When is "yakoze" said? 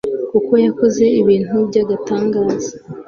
0.65-1.03